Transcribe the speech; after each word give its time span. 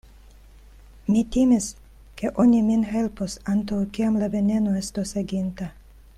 Mi 1.15 1.19
timis, 1.35 1.67
ke 2.21 2.31
oni 2.45 2.61
min 2.71 2.87
helpos, 2.95 3.37
antaŭ 3.55 3.83
kiam 3.99 4.19
la 4.23 4.31
veneno 4.39 4.75
estos 4.85 5.15
aginta. 5.25 5.71